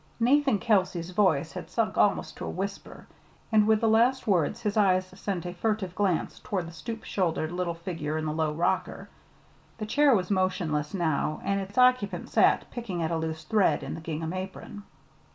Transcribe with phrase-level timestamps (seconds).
[0.19, 3.05] Nathan Kelsey's voice had sunk almost to a whisper,
[3.51, 7.51] and with the last words his eyes sent a furtive glance toward the stoop shouldered
[7.51, 9.09] little figure in the low rocker.
[9.77, 13.93] The chair was motionless now, and its occupant sat picking at a loose thread in
[13.93, 14.81] the gingham apron.